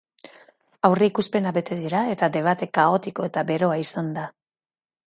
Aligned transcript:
Aurreikuspenak 0.89 1.57
bete 1.59 1.77
dira 1.83 2.01
eta 2.15 2.31
debate 2.39 2.71
kaotiko 2.79 3.31
eta 3.31 3.47
beroa 3.53 3.81
izan 3.87 4.15
da. 4.19 4.27